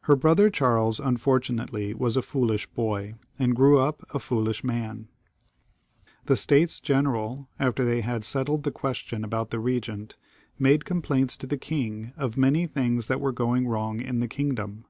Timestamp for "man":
4.64-5.06